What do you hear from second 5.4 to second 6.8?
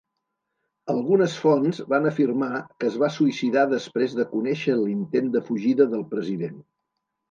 fugida del president.